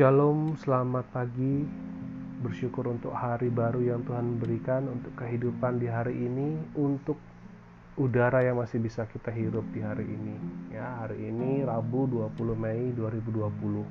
[0.00, 1.60] Shalom, selamat pagi.
[2.40, 7.20] Bersyukur untuk hari baru yang Tuhan berikan, untuk kehidupan di hari ini, untuk
[8.00, 10.40] udara yang masih bisa kita hirup di hari ini.
[10.72, 13.84] Ya, hari ini Rabu 20 Mei 2020.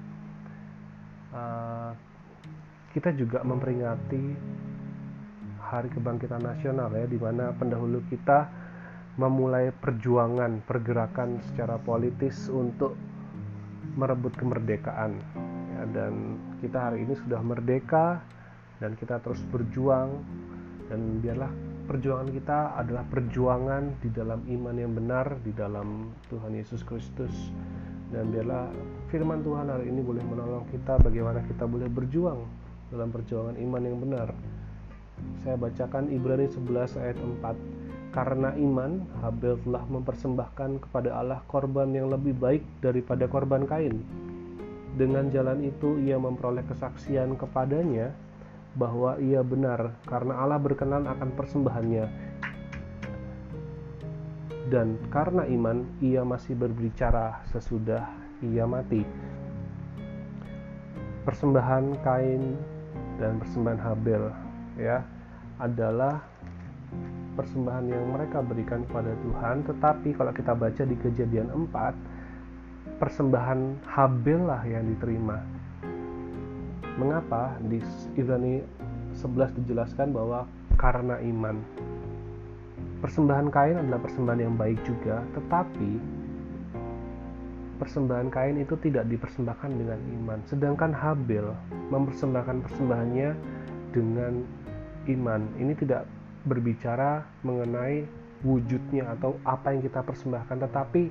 [1.29, 1.93] Uh,
[2.97, 4.33] kita juga memperingati
[5.61, 8.49] Hari Kebangkitan Nasional ya, di mana pendahulu kita
[9.13, 12.97] memulai perjuangan, pergerakan secara politis untuk
[13.93, 15.45] merebut kemerdekaan
[15.91, 18.19] dan kita hari ini sudah merdeka
[18.83, 20.19] dan kita terus berjuang.
[20.89, 21.53] Dan biarlah
[21.85, 27.31] perjuangan kita adalah perjuangan di dalam iman yang benar di dalam Tuhan Yesus Kristus.
[28.09, 28.73] Dan biarlah
[29.13, 32.41] firman Tuhan hari ini boleh menolong kita bagaimana kita boleh berjuang
[32.89, 34.33] dalam perjuangan iman yang benar.
[35.45, 42.09] Saya bacakan Ibrani 11 ayat 4 karena iman Habel telah mempersembahkan kepada Allah korban yang
[42.09, 44.01] lebih baik daripada korban Kain
[44.97, 48.15] dengan jalan itu ia memperoleh kesaksian kepadanya
[48.77, 52.05] bahwa ia benar karena Allah berkenan akan persembahannya.
[54.69, 58.05] Dan karena iman ia masih berbicara sesudah
[58.45, 59.01] ia mati.
[61.25, 62.53] Persembahan Kain
[63.17, 64.23] dan persembahan Habel
[64.77, 65.03] ya
[65.59, 66.23] adalah
[67.35, 72.08] persembahan yang mereka berikan kepada Tuhan tetapi kalau kita baca di kejadian 4
[72.99, 75.39] persembahan Habel lah yang diterima.
[76.99, 77.79] Mengapa di
[78.19, 78.59] Ibrani
[79.15, 80.43] 11 dijelaskan bahwa
[80.75, 81.55] karena iman.
[82.99, 86.19] Persembahan Kain adalah persembahan yang baik juga, tetapi
[87.79, 90.39] persembahan Kain itu tidak dipersembahkan dengan iman.
[90.43, 91.55] Sedangkan Habel
[91.87, 93.29] mempersembahkan persembahannya
[93.95, 94.43] dengan
[95.07, 95.41] iman.
[95.55, 96.03] Ini tidak
[96.43, 98.03] berbicara mengenai
[98.43, 101.07] wujudnya atau apa yang kita persembahkan, tetapi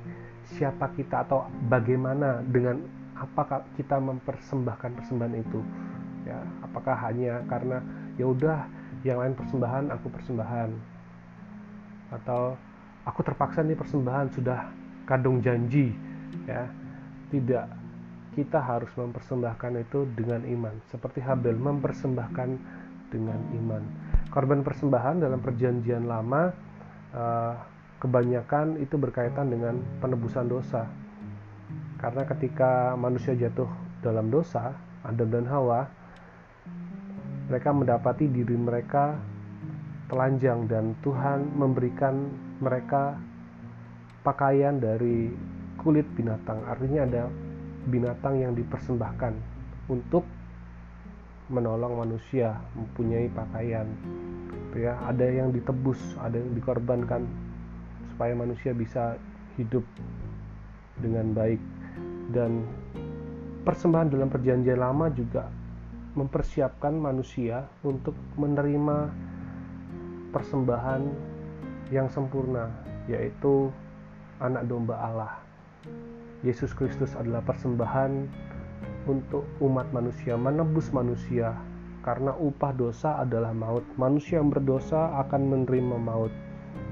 [0.57, 2.81] siapa kita atau bagaimana dengan
[3.19, 5.61] apakah kita mempersembahkan persembahan itu.
[6.25, 7.83] Ya apakah hanya karena
[8.17, 8.65] ya udah
[9.05, 10.71] yang lain persembahan aku persembahan.
[12.15, 12.57] Atau
[13.05, 14.73] aku terpaksa nih persembahan sudah
[15.05, 15.93] kadung janji.
[16.49, 16.71] Ya
[17.29, 17.69] tidak.
[18.39, 20.79] Kita harus mempersembahkan itu dengan iman.
[20.95, 22.49] Seperti Habel mempersembahkan
[23.11, 23.83] dengan iman.
[24.31, 26.53] Korban persembahan dalam perjanjian lama
[27.17, 27.55] uh,
[27.99, 30.87] kebanyakan itu berkaitan dengan penebusan dosa.
[31.99, 33.67] Karena ketika manusia jatuh
[33.99, 34.71] dalam dosa,
[35.03, 35.91] Adam dan Hawa,
[37.51, 39.19] mereka mendapati diri mereka
[40.07, 42.31] telanjang dan Tuhan memberikan
[42.63, 43.19] mereka
[44.23, 45.35] pakaian dari
[45.83, 46.63] kulit binatang.
[46.71, 47.23] Artinya ada
[47.89, 49.35] binatang yang dipersembahkan
[49.91, 50.23] untuk
[51.49, 53.89] menolong manusia mempunyai pakaian.
[54.77, 57.25] Ya, ada yang ditebus, ada yang dikorbankan
[58.19, 59.15] supaya manusia bisa
[59.55, 59.87] hidup
[60.99, 61.63] dengan baik
[62.35, 62.67] dan
[63.63, 65.47] persembahan dalam perjanjian lama juga
[66.19, 69.07] mempersiapkan manusia untuk menerima
[70.35, 71.07] persembahan
[71.95, 72.67] yang sempurna
[73.07, 73.71] yaitu
[74.43, 75.39] anak domba Allah.
[76.43, 78.27] Yesus Kristus adalah persembahan
[79.07, 81.55] untuk umat manusia, menebus manusia
[82.03, 83.87] karena upah dosa adalah maut.
[83.95, 86.35] Manusia yang berdosa akan menerima maut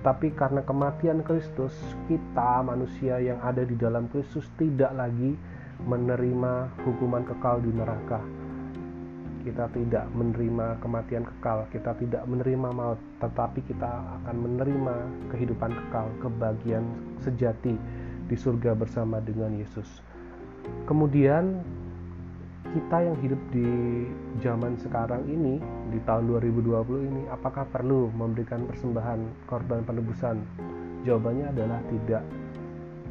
[0.05, 1.73] tapi karena kematian Kristus,
[2.11, 5.37] kita manusia yang ada di dalam Kristus tidak lagi
[5.84, 8.21] menerima hukuman kekal di neraka.
[9.47, 13.87] Kita tidak menerima kematian kekal, kita tidak menerima maut, tetapi kita
[14.21, 14.95] akan menerima
[15.31, 16.87] kehidupan kekal, kebahagiaan
[17.23, 17.79] sejati
[18.27, 20.03] di surga bersama dengan Yesus.
[20.91, 21.62] Kemudian
[22.75, 23.69] kita yang hidup di
[24.43, 25.62] zaman sekarang ini
[25.93, 30.43] di tahun 2020 ini apakah perlu memberikan persembahan korban penebusan?
[31.06, 32.25] Jawabannya adalah tidak.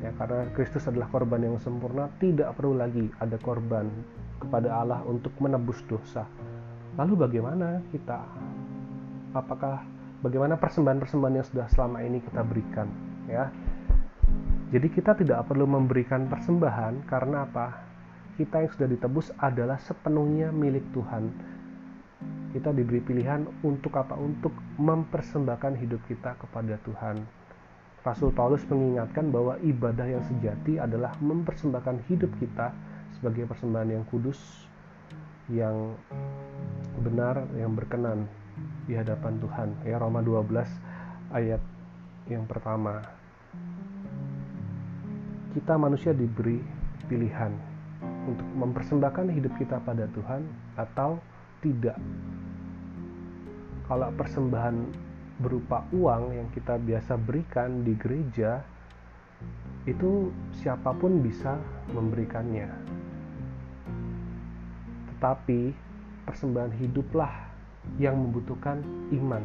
[0.03, 3.87] Ya karena Kristus adalah korban yang sempurna tidak perlu lagi ada korban
[4.43, 6.27] kepada Allah untuk menebus dosa.
[6.99, 8.19] Lalu bagaimana kita?
[9.31, 9.83] Apakah
[10.19, 12.87] bagaimana persembahan-persembahan yang sudah selama ini kita berikan
[13.31, 13.47] ya?
[14.73, 17.84] Jadi kita tidak perlu memberikan persembahan karena apa
[18.35, 21.31] kita yang sudah ditebus adalah sepenuhnya milik Tuhan.
[22.51, 24.15] Kita diberi pilihan untuk apa?
[24.15, 27.23] Untuk mempersembahkan hidup kita kepada Tuhan.
[28.03, 32.69] Rasul Paulus mengingatkan bahwa ibadah yang sejati adalah mempersembahkan hidup kita
[33.17, 34.37] sebagai persembahan yang kudus,
[35.49, 35.97] yang
[37.01, 38.29] benar, yang berkenan
[38.85, 39.69] di hadapan Tuhan.
[39.87, 41.63] Ya Roma 12 ayat
[42.29, 43.01] yang pertama.
[45.55, 46.59] Kita manusia diberi
[47.07, 47.74] pilihan
[48.25, 50.45] untuk mempersembahkan hidup kita pada Tuhan
[50.75, 51.21] atau
[51.61, 51.97] tidak.
[53.85, 54.75] Kalau persembahan
[55.39, 58.65] berupa uang yang kita biasa berikan di gereja,
[59.85, 61.61] itu siapa pun bisa
[61.93, 62.69] memberikannya.
[65.15, 65.73] tetapi
[66.27, 67.33] persembahan hiduplah
[67.97, 68.83] yang membutuhkan
[69.15, 69.41] iman.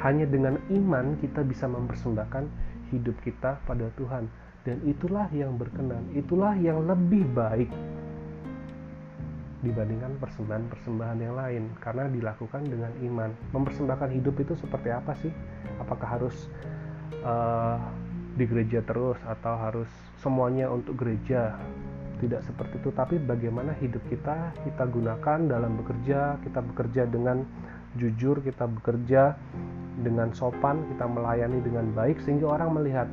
[0.00, 2.48] Hanya dengan iman kita bisa mempersembahkan
[2.88, 4.32] hidup kita pada Tuhan
[4.64, 7.68] dan itulah yang berkenan, itulah yang lebih baik
[9.60, 13.30] dibandingkan persembahan-persembahan yang lain karena dilakukan dengan iman.
[13.52, 15.32] Mempersembahkan hidup itu seperti apa sih?
[15.76, 16.48] Apakah harus
[17.20, 17.76] uh,
[18.40, 19.90] di gereja terus atau harus
[20.24, 21.60] semuanya untuk gereja?
[22.20, 27.48] Tidak seperti itu, tapi bagaimana hidup kita kita gunakan dalam bekerja, kita bekerja dengan
[27.96, 29.40] jujur, kita bekerja
[30.04, 33.08] dengan sopan, kita melayani dengan baik sehingga orang melihat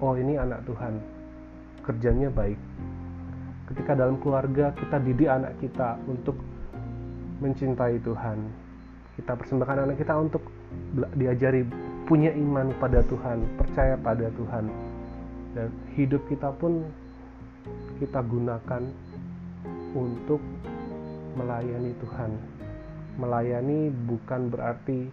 [0.00, 0.96] oh ini anak Tuhan,
[1.84, 2.56] kerjanya baik
[3.72, 6.36] ketika dalam keluarga kita didik anak kita untuk
[7.40, 8.38] mencintai Tuhan.
[9.16, 10.44] Kita persembahkan anak kita untuk
[11.16, 11.64] diajari
[12.04, 14.68] punya iman pada Tuhan percaya pada Tuhan.
[15.56, 16.84] Dan hidup kita pun
[17.96, 18.84] kita gunakan
[19.96, 20.40] untuk
[21.40, 22.30] melayani Tuhan.
[23.16, 25.08] Melayani bukan berarti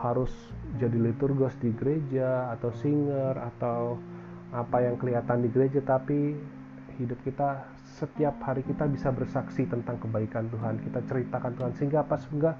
[0.00, 0.32] harus
[0.76, 3.96] jadi liturgos di gereja atau singer atau
[4.52, 6.36] apa yang kelihatan di gereja tapi
[6.98, 12.20] hidup kita setiap hari kita bisa bersaksi tentang kebaikan Tuhan kita ceritakan Tuhan sehingga apa
[12.20, 12.52] sehingga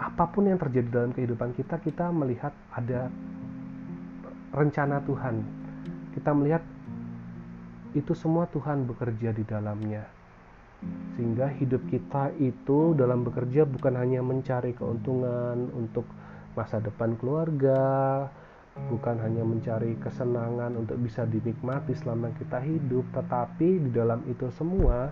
[0.00, 3.12] apa pun yang terjadi dalam kehidupan kita kita melihat ada
[4.50, 5.44] rencana Tuhan.
[6.16, 6.62] Kita melihat
[7.94, 10.02] itu semua Tuhan bekerja di dalamnya.
[11.14, 16.08] Sehingga hidup kita itu dalam bekerja bukan hanya mencari keuntungan untuk
[16.56, 18.26] masa depan keluarga
[18.78, 25.10] bukan hanya mencari kesenangan untuk bisa dinikmati selama kita hidup, tetapi di dalam itu semua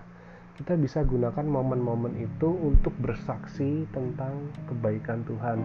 [0.59, 5.59] kita bisa gunakan momen-momen itu untuk bersaksi tentang kebaikan Tuhan,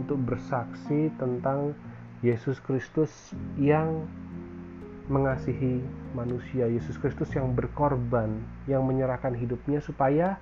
[0.00, 1.76] untuk bersaksi tentang
[2.24, 3.12] Yesus Kristus
[3.60, 4.08] yang
[5.12, 5.84] mengasihi
[6.16, 10.40] manusia, Yesus Kristus yang berkorban, yang menyerahkan hidupnya supaya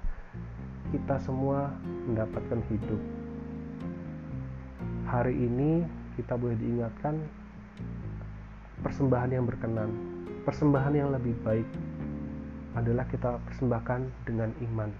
[0.94, 1.74] kita semua
[2.06, 3.00] mendapatkan hidup.
[5.08, 7.14] Hari ini kita boleh diingatkan
[8.82, 9.90] persembahan yang berkenan,
[10.42, 11.68] persembahan yang lebih baik
[12.74, 14.90] adalah kita persembahkan dengan iman.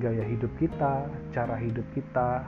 [0.00, 2.44] Gaya hidup kita, cara hidup kita,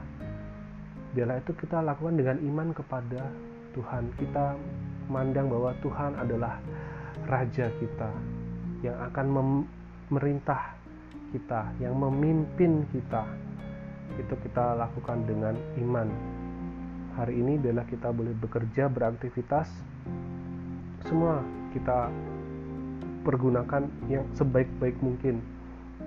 [1.16, 3.28] biarlah itu kita lakukan dengan iman kepada
[3.72, 4.12] Tuhan.
[4.16, 4.56] Kita
[5.08, 6.56] memandang bahwa Tuhan adalah
[7.28, 8.10] Raja kita
[8.80, 10.75] yang akan memerintah
[11.32, 13.25] kita, yang memimpin kita,
[14.19, 16.09] itu kita lakukan dengan iman.
[17.17, 19.69] Hari ini bila kita boleh bekerja beraktivitas
[21.06, 21.44] semua
[21.75, 22.09] kita
[23.26, 25.43] pergunakan yang sebaik-baik mungkin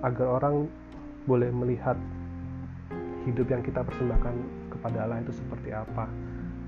[0.04, 0.66] agar orang
[1.30, 1.94] boleh melihat
[3.26, 4.34] hidup yang kita persembahkan
[4.70, 6.06] kepada Allah itu seperti apa.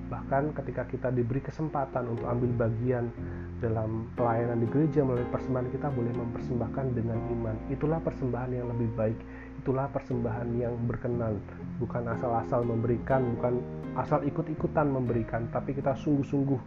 [0.09, 3.13] Bahkan ketika kita diberi kesempatan untuk ambil bagian
[3.61, 7.57] dalam pelayanan di gereja melalui persembahan kita boleh mempersembahkan dengan iman.
[7.69, 9.19] Itulah persembahan yang lebih baik
[9.59, 11.39] itulah persembahan yang berkenan.
[11.83, 13.59] Bukan asal-asal memberikan bukan
[13.99, 16.61] asal ikut-ikutan memberikan tapi kita sungguh-sungguh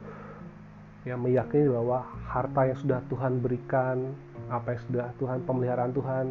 [1.08, 4.12] ya meyakini bahwa harta yang sudah Tuhan berikan
[4.52, 6.26] apa yang sudah Tuhan pemeliharaan Tuhan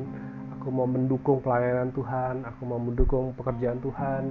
[0.54, 4.22] aku mau mendukung pelayanan Tuhan aku mau mendukung pekerjaan Tuhan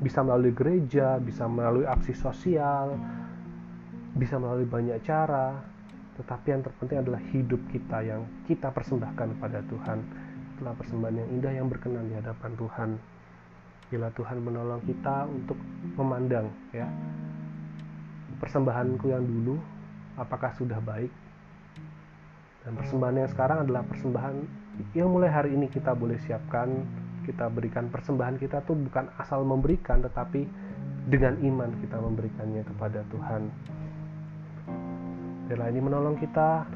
[0.00, 2.96] bisa melalui gereja bisa melalui aksi sosial
[4.16, 5.54] bisa melalui banyak cara
[6.18, 9.98] tetapi yang terpenting adalah hidup kita yang kita persembahkan pada Tuhan
[10.60, 12.90] itulah persembahan yang indah yang berkenan di hadapan Tuhan.
[13.88, 15.56] Bila Tuhan menolong kita untuk
[15.96, 16.84] memandang ya.
[18.36, 19.56] Persembahanku yang dulu
[20.20, 21.08] apakah sudah baik?
[22.60, 24.36] Dan persembahan yang sekarang adalah persembahan
[24.92, 26.68] yang mulai hari ini kita boleh siapkan.
[27.24, 30.44] Kita berikan persembahan kita tuh bukan asal memberikan tetapi
[31.08, 33.42] dengan iman kita memberikannya kepada Tuhan.
[35.48, 36.68] Bila ini menolong kita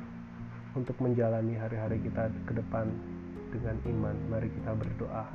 [0.72, 3.13] untuk menjalani hari-hari kita ke depan
[3.54, 4.16] dengan iman.
[4.34, 5.30] Mari kita berdoa.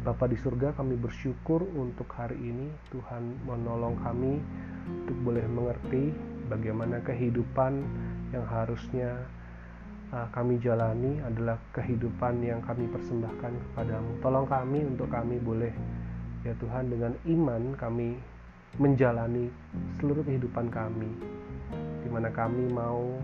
[0.00, 4.40] Bapa di surga, kami bersyukur untuk hari ini Tuhan menolong kami
[4.88, 6.16] untuk boleh mengerti
[6.48, 7.84] bagaimana kehidupan
[8.32, 9.28] yang harusnya
[10.08, 14.10] uh, kami jalani adalah kehidupan yang kami persembahkan kepadamu.
[14.24, 15.74] Tolong kami untuk kami boleh
[16.48, 18.16] ya Tuhan dengan iman kami
[18.80, 19.52] menjalani
[20.00, 21.10] seluruh kehidupan kami
[22.00, 23.20] di mana kami mau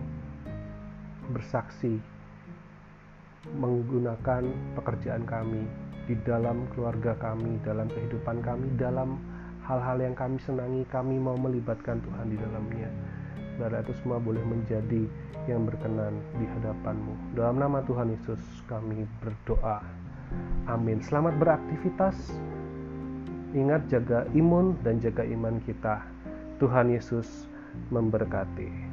[1.33, 1.97] bersaksi
[3.55, 4.43] menggunakan
[4.75, 5.63] pekerjaan kami
[6.07, 9.19] di dalam keluarga kami, dalam kehidupan kami, dalam
[9.67, 12.89] hal-hal yang kami senangi, kami mau melibatkan Tuhan di dalamnya.
[13.59, 15.03] Biarlah itu semua boleh menjadi
[15.51, 17.35] yang berkenan di hadapanmu.
[17.35, 18.39] Dalam nama Tuhan Yesus
[18.71, 19.83] kami berdoa.
[20.71, 21.03] Amin.
[21.03, 22.15] Selamat beraktivitas.
[23.55, 26.03] Ingat jaga imun dan jaga iman kita.
[26.59, 27.47] Tuhan Yesus
[27.89, 28.86] memberkati.